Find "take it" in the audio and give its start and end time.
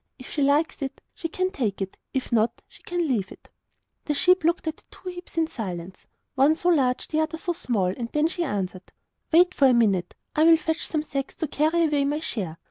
1.51-1.95